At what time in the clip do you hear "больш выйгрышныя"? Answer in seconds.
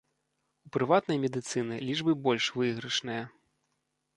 2.29-3.23